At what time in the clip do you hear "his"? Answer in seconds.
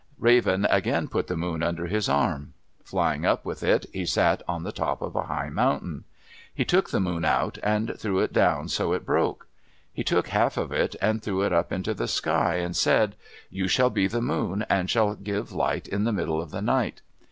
1.85-2.09